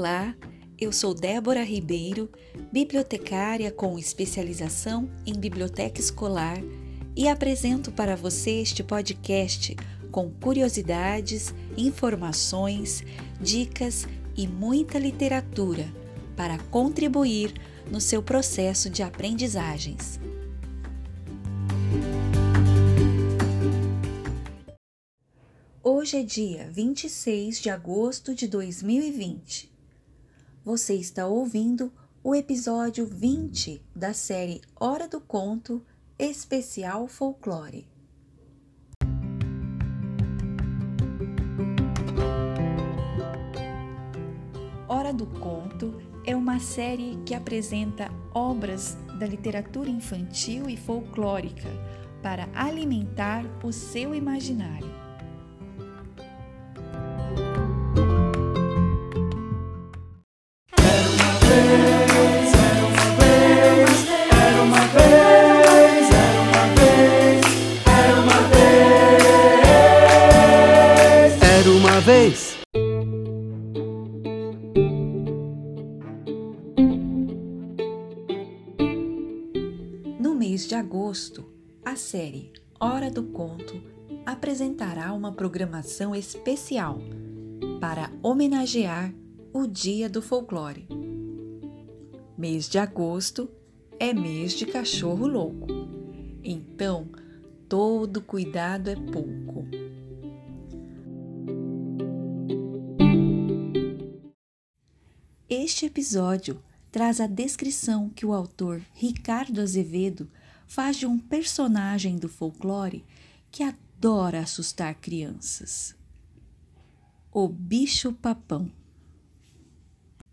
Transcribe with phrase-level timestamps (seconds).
[0.00, 0.34] Olá,
[0.80, 2.30] eu sou Débora Ribeiro,
[2.72, 6.56] bibliotecária com especialização em biblioteca escolar
[7.14, 9.76] e apresento para você este podcast
[10.10, 13.04] com curiosidades, informações,
[13.38, 15.86] dicas e muita literatura
[16.34, 17.52] para contribuir
[17.90, 20.18] no seu processo de aprendizagens.
[25.84, 29.69] Hoje é dia 26 de agosto de 2020.
[30.62, 31.90] Você está ouvindo
[32.22, 35.82] o episódio 20 da série Hora do Conto
[36.18, 37.88] Especial Folclore.
[44.86, 45.94] Hora do Conto
[46.26, 51.70] é uma série que apresenta obras da literatura infantil e folclórica
[52.22, 55.09] para alimentar o seu imaginário.
[81.90, 83.82] A série Hora do Conto
[84.24, 87.00] apresentará uma programação especial
[87.80, 89.12] para homenagear
[89.52, 90.86] o Dia do Folclore.
[92.38, 93.50] Mês de agosto
[93.98, 95.66] é mês de cachorro louco,
[96.44, 97.08] então
[97.68, 99.66] todo cuidado é pouco.
[105.48, 110.30] Este episódio traz a descrição que o autor Ricardo Azevedo
[110.70, 113.04] faz de um personagem do folclore
[113.50, 115.96] que adora assustar crianças.
[117.32, 118.70] O bicho-papão.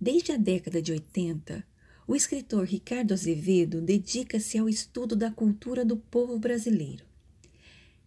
[0.00, 1.64] Desde a década de 80,
[2.04, 7.04] o escritor Ricardo Azevedo dedica-se ao estudo da cultura do povo brasileiro.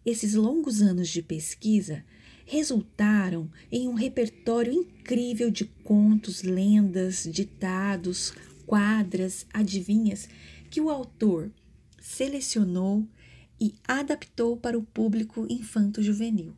[0.04, 2.04] Esses longos anos de pesquisa
[2.44, 8.34] resultaram em um repertório incrível de contos, lendas, ditados,
[8.66, 10.28] quadras, adivinhas
[10.68, 11.50] que o autor
[12.00, 13.06] selecionou
[13.60, 16.54] e adaptou para o público infanto-juvenil.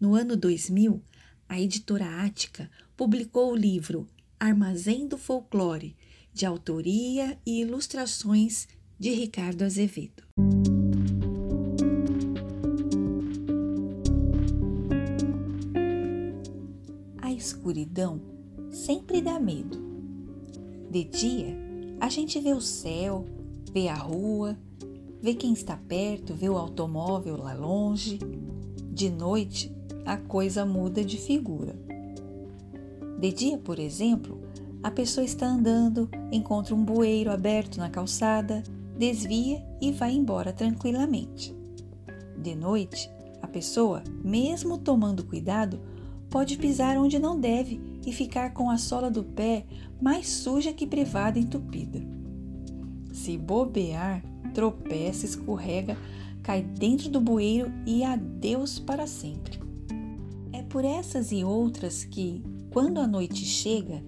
[0.00, 1.02] No ano 2000,
[1.48, 4.06] a editora Ática publicou o livro
[4.38, 5.96] Armazém do Folclore,
[6.32, 8.66] de autoria e ilustrações
[8.98, 10.22] de Ricardo Azevedo.
[17.42, 18.20] escuridão
[18.70, 19.78] sempre dá medo.
[20.90, 21.56] De dia,
[22.00, 23.24] a gente vê o céu,
[23.72, 24.56] vê a rua,
[25.20, 28.18] vê quem está perto, vê o automóvel lá longe.
[28.90, 29.74] De noite,
[30.04, 31.74] a coisa muda de figura.
[33.18, 34.42] De dia, por exemplo,
[34.82, 38.62] a pessoa está andando, encontra um bueiro aberto na calçada,
[38.98, 41.54] desvia e vai embora tranquilamente.
[42.36, 43.08] De noite,
[43.40, 45.80] a pessoa, mesmo tomando cuidado,
[46.28, 49.64] pode pisar onde não deve e ficar com a sola do pé
[50.00, 52.21] mais suja que privada entupida.
[53.22, 54.20] Se bobear,
[54.52, 55.96] tropeça, escorrega,
[56.42, 59.60] cai dentro do bueiro e adeus para sempre.
[60.52, 64.02] É por essas e outras que, quando a noite chega,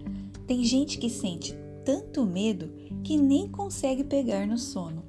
[0.49, 2.73] tem gente que sente tanto medo
[3.05, 5.05] que nem consegue pegar no sono.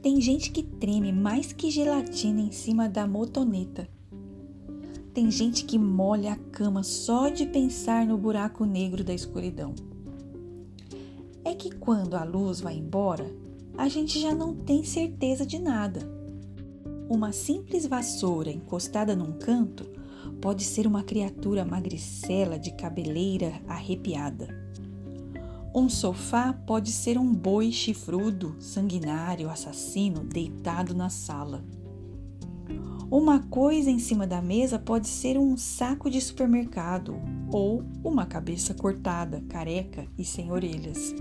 [0.00, 3.86] Tem gente que treme mais que gelatina em cima da motoneta
[5.12, 9.74] tem gente que molha a cama só de pensar no buraco negro da escuridão.
[11.52, 13.30] É que quando a luz vai embora,
[13.76, 16.00] a gente já não tem certeza de nada.
[17.10, 19.84] Uma simples vassoura encostada num canto
[20.40, 24.48] pode ser uma criatura magricela de cabeleira arrepiada.
[25.74, 31.62] Um sofá pode ser um boi chifrudo, sanguinário, assassino deitado na sala.
[33.10, 37.14] Uma coisa em cima da mesa pode ser um saco de supermercado
[37.52, 41.14] ou uma cabeça cortada, careca e sem orelhas.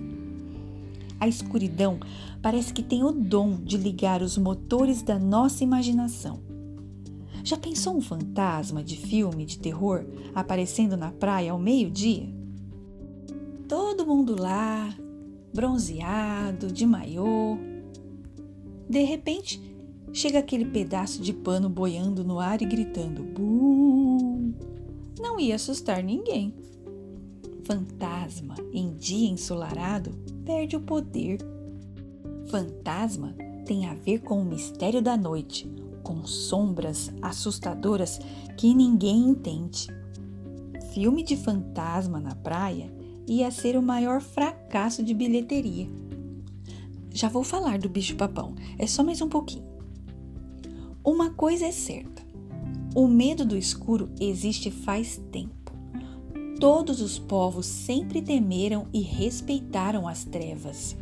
[1.21, 1.99] A escuridão
[2.41, 6.41] parece que tem o dom de ligar os motores da nossa imaginação.
[7.43, 12.27] Já pensou um fantasma de filme de terror aparecendo na praia ao meio-dia?
[13.69, 14.93] Todo mundo lá,
[15.53, 17.57] bronzeado, de maiô.
[18.89, 19.71] De repente,
[20.13, 24.53] Chega aquele pedaço de pano boiando no ar e gritando: "Bu!".
[25.19, 26.53] Não ia assustar ninguém.
[27.71, 30.11] Fantasma em dia ensolarado
[30.43, 31.39] perde o poder.
[32.49, 33.33] Fantasma
[33.65, 35.71] tem a ver com o mistério da noite,
[36.03, 38.19] com sombras assustadoras
[38.57, 39.87] que ninguém entende.
[40.93, 42.93] filme de fantasma na praia
[43.25, 45.87] ia ser o maior fracasso de bilheteria.
[47.09, 49.71] Já vou falar do bicho-papão, é só mais um pouquinho.
[51.01, 52.21] Uma coisa é certa:
[52.93, 55.60] o medo do escuro existe faz tempo.
[56.61, 60.95] Todos os povos sempre temeram e respeitaram as trevas.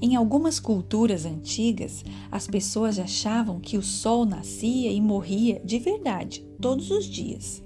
[0.00, 6.42] Em algumas culturas antigas, as pessoas achavam que o sol nascia e morria de verdade,
[6.58, 7.62] todos os dias.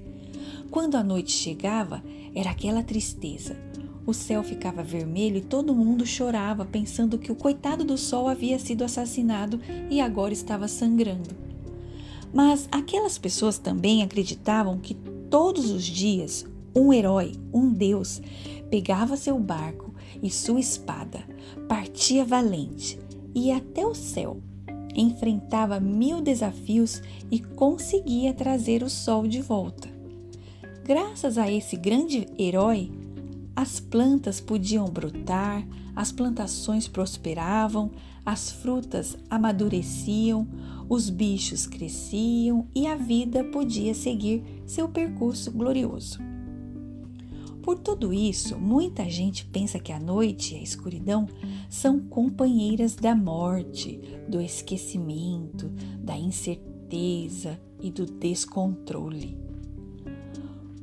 [0.69, 2.03] Quando a noite chegava,
[2.35, 3.56] era aquela tristeza.
[4.05, 8.58] O céu ficava vermelho e todo mundo chorava, pensando que o coitado do sol havia
[8.58, 11.31] sido assassinado e agora estava sangrando.
[12.35, 14.94] Mas aquelas pessoas também acreditavam que
[15.31, 16.44] todos os dias
[16.76, 18.20] um herói, um deus,
[18.70, 21.25] pegava seu barco e sua espada,
[21.67, 22.99] partia valente,
[23.34, 24.43] ia até o céu,
[24.94, 29.88] enfrentava mil desafios e conseguia trazer o sol de volta.
[30.84, 32.93] Graças a esse grande herói,
[33.56, 37.90] as plantas podiam brotar, as plantações prosperavam,
[38.25, 40.46] as frutas amadureciam,
[40.88, 46.36] os bichos cresciam e a vida podia seguir seu percurso glorioso.
[47.67, 51.27] Por tudo isso, muita gente pensa que a noite e a escuridão
[51.69, 55.69] são companheiras da morte, do esquecimento,
[55.99, 59.37] da incerteza e do descontrole.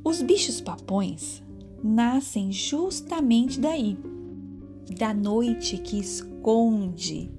[0.04, 1.42] Os bichos papões
[1.82, 3.96] nascem justamente daí,
[4.98, 7.30] da noite que esconde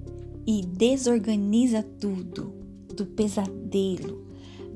[0.44, 2.52] e desorganiza tudo,
[2.96, 4.25] do pesadelo,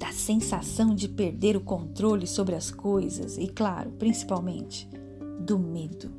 [0.00, 4.88] da sensação de perder o controle sobre as coisas e, claro, principalmente,
[5.38, 6.11] do medo.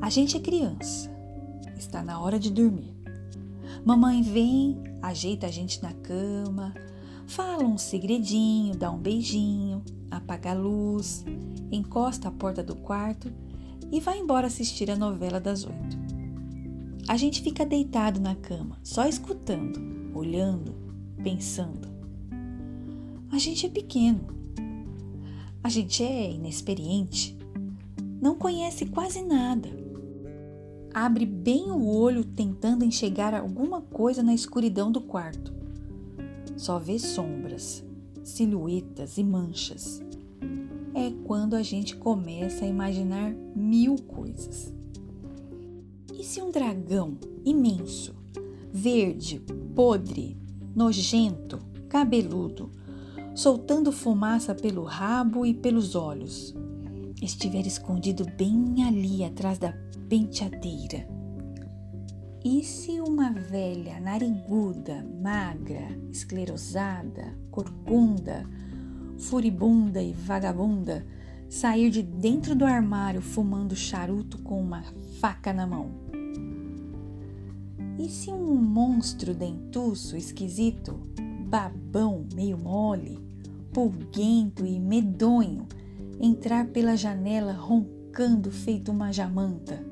[0.00, 1.10] A gente é criança,
[1.76, 2.96] está na hora de dormir.
[3.84, 6.74] Mamãe vem, ajeita a gente na cama,
[7.26, 11.26] fala um segredinho, dá um beijinho, apaga a luz,
[11.70, 13.30] encosta a porta do quarto
[13.92, 15.98] e vai embora assistir a novela das oito.
[17.06, 19.78] A gente fica deitado na cama, só escutando,
[20.14, 20.74] olhando,
[21.22, 21.87] pensando.
[23.30, 24.26] A gente é pequeno.
[25.62, 27.36] A gente é inexperiente.
[28.20, 29.68] Não conhece quase nada.
[30.94, 35.52] Abre bem o olho tentando enxergar alguma coisa na escuridão do quarto.
[36.56, 37.84] Só vê sombras,
[38.24, 40.00] silhuetas e manchas.
[40.94, 44.72] É quando a gente começa a imaginar mil coisas.
[46.18, 48.14] E se um dragão imenso,
[48.72, 49.42] verde,
[49.74, 50.34] podre,
[50.74, 52.70] nojento, cabeludo,
[53.38, 56.52] soltando fumaça pelo rabo e pelos olhos.
[57.22, 59.72] Estiver escondido bem ali atrás da
[60.08, 61.08] penteadeira.
[62.44, 68.44] E se uma velha nariguda, magra, esclerosada, corcunda,
[69.16, 71.06] furibunda e vagabunda
[71.48, 74.82] sair de dentro do armário fumando charuto com uma
[75.20, 75.92] faca na mão?
[78.00, 81.00] E se um monstro dentuço, esquisito,
[81.48, 83.27] babão, meio mole,
[83.78, 85.68] pulguento e medonho
[86.20, 89.86] entrar pela janela roncando feito uma jamanta.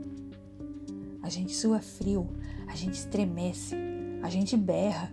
[1.23, 2.27] A gente sua frio,
[2.67, 3.77] a gente estremece,
[4.25, 5.13] a gente berra.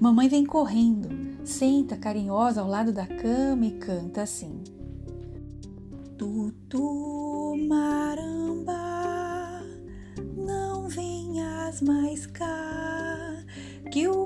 [0.00, 1.08] Mamãe vem correndo,
[1.44, 4.64] senta carinhosa ao lado da cama e canta assim:
[6.18, 9.62] Tutu maramba,
[10.36, 13.44] não venhas mais cá,
[13.92, 14.25] que o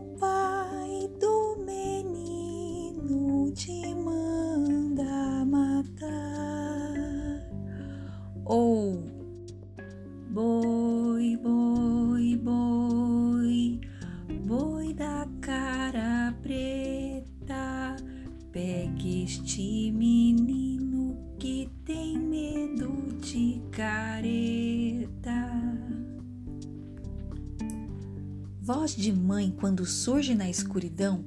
[28.91, 31.25] Voz de mãe quando surge na escuridão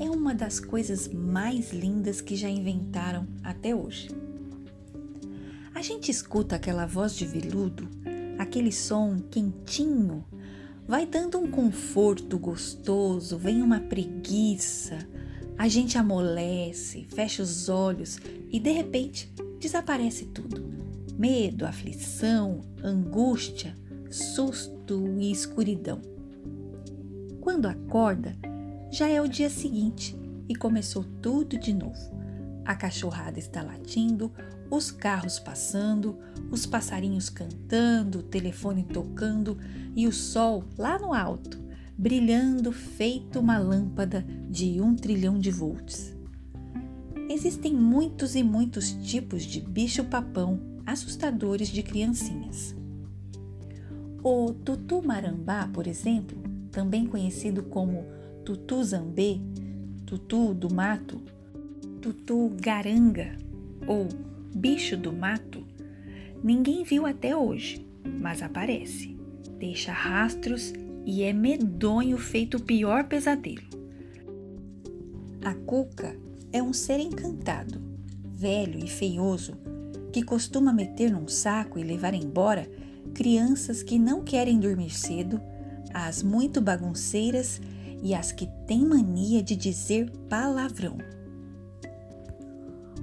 [0.00, 4.08] é uma das coisas mais lindas que já inventaram até hoje.
[5.72, 7.88] A gente escuta aquela voz de veludo,
[8.38, 10.24] aquele som quentinho,
[10.84, 14.98] vai dando um conforto gostoso, vem uma preguiça,
[15.56, 18.18] a gente amolece, fecha os olhos
[18.50, 20.60] e de repente desaparece tudo.
[21.16, 23.76] Medo, aflição, angústia,
[24.10, 26.09] susto e escuridão.
[27.52, 28.36] Quando acorda,
[28.92, 30.16] já é o dia seguinte
[30.48, 31.98] e começou tudo de novo.
[32.64, 34.32] A cachorrada está latindo,
[34.70, 36.16] os carros passando,
[36.48, 39.58] os passarinhos cantando, o telefone tocando
[39.96, 41.60] e o sol lá no alto,
[41.98, 46.16] brilhando feito uma lâmpada de um trilhão de volts.
[47.28, 52.76] Existem muitos e muitos tipos de bicho-papão assustadores de criancinhas.
[54.22, 56.39] O tutu marambá, por exemplo,
[56.70, 58.04] também conhecido como
[58.44, 59.40] tutu zambê,
[60.06, 61.20] tutu do mato,
[62.00, 63.36] tutu garanga
[63.86, 64.08] ou
[64.54, 65.64] bicho do mato,
[66.42, 67.86] ninguém viu até hoje,
[68.20, 69.16] mas aparece,
[69.58, 70.72] deixa rastros
[71.04, 73.68] e é medonho feito o pior pesadelo.
[75.42, 76.16] A cuca
[76.52, 77.80] é um ser encantado,
[78.34, 79.54] velho e feioso,
[80.12, 82.68] que costuma meter num saco e levar embora
[83.14, 85.40] crianças que não querem dormir cedo,
[85.92, 87.60] as muito bagunceiras
[88.02, 90.98] e as que têm mania de dizer palavrão.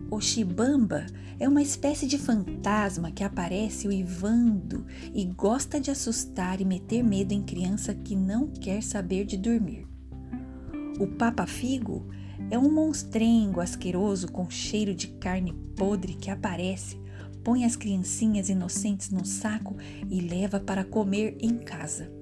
[0.09, 1.05] O Shibamba
[1.39, 7.33] é uma espécie de fantasma que aparece uivando e gosta de assustar e meter medo
[7.33, 9.85] em criança que não quer saber de dormir.
[10.99, 12.07] O Papa Figo
[12.49, 16.99] é um monstrengo asqueroso com cheiro de carne podre que aparece,
[17.43, 19.75] põe as criancinhas inocentes no saco
[20.09, 22.16] e leva para comer em casa.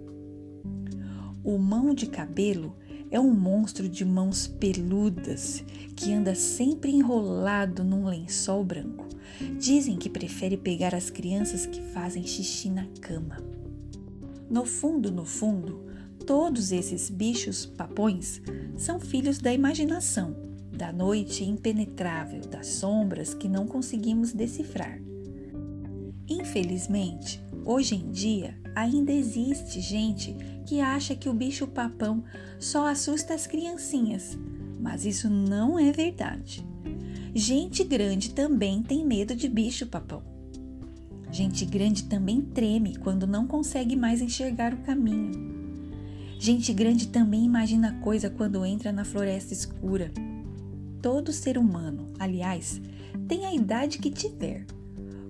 [1.45, 2.75] O mão de cabelo
[3.11, 5.63] é um monstro de mãos peludas
[5.95, 9.07] que anda sempre enrolado num lençol branco.
[9.59, 13.37] Dizem que prefere pegar as crianças que fazem xixi na cama.
[14.49, 15.85] No fundo, no fundo,
[16.25, 18.41] todos esses bichos papões
[18.75, 20.35] são filhos da imaginação,
[20.75, 24.99] da noite impenetrável, das sombras que não conseguimos decifrar.
[26.27, 32.23] Infelizmente, hoje em dia ainda existe gente que acha que o bicho-papão
[32.59, 34.37] só assusta as criancinhas,
[34.79, 36.65] mas isso não é verdade.
[37.33, 40.21] Gente grande também tem medo de bicho-papão.
[41.31, 45.31] Gente grande também treme quando não consegue mais enxergar o caminho.
[46.39, 50.11] Gente grande também imagina coisa quando entra na floresta escura.
[51.01, 52.81] Todo ser humano, aliás,
[53.27, 54.65] tem a idade que tiver,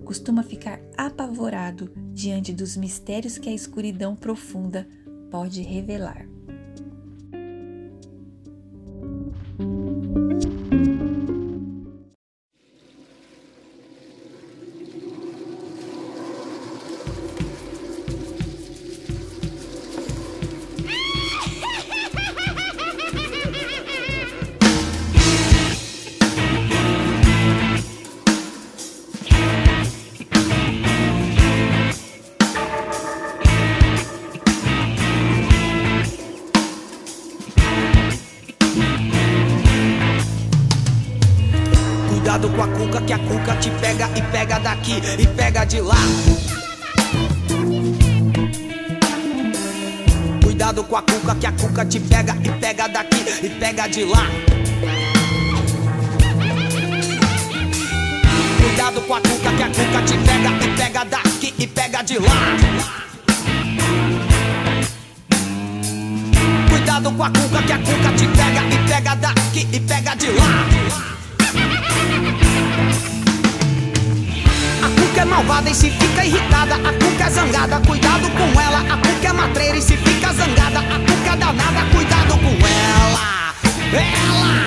[0.06, 4.88] costuma ficar apavorado diante dos mistérios que a escuridão profunda
[5.30, 6.35] pode revelar.
[44.86, 45.96] Daqui e pega de lá.
[50.42, 54.04] Cuidado com a cuca, que a cuca te pega e pega daqui e pega de
[54.04, 54.26] lá.
[58.60, 62.18] Cuidado com a cuca, que a cuca te pega e pega daqui e pega de
[62.18, 62.56] lá.
[66.70, 70.28] Cuidado com a cuca, que a cuca te pega e pega daqui e pega de
[70.28, 71.06] lá.
[75.16, 76.74] Cuca é malvada e se fica irritada.
[76.74, 78.80] A cuca é zangada, cuidado com ela.
[78.80, 80.80] A cuca é matreira e se fica zangada.
[80.80, 83.54] A cuca é danada, cuidado com ela.
[83.94, 84.66] Ela!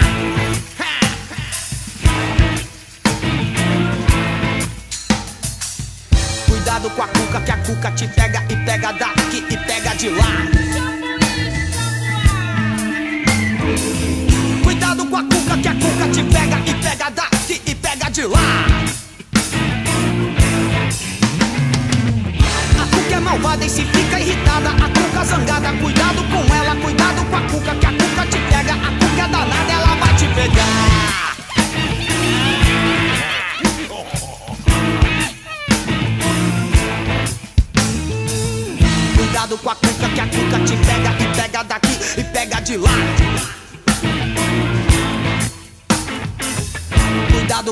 [6.47, 10.09] Cuidado com a cuca, que a cuca te pega e pega daqui e pega de
[10.09, 10.38] lá.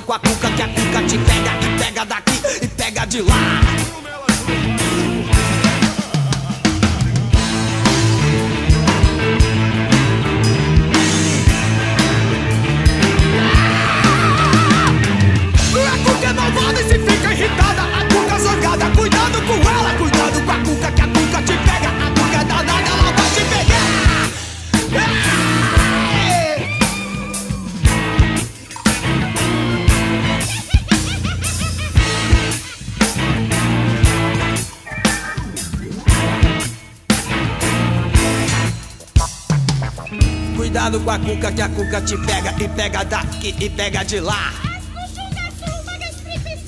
[0.08, 3.67] Com a cuca, que a cuca te pega e pega daqui e pega de lá.
[40.78, 44.20] Cuidado com a cuca que a cuca te pega e pega daqui e pega de
[44.20, 44.54] lá.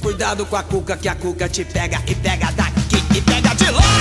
[0.02, 3.70] Cuidado com a cuca que a cuca te pega e pega daqui e pega de
[3.70, 3.99] lá.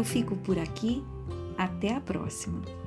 [0.00, 1.04] Eu fico por aqui.
[1.58, 2.79] Até a próxima!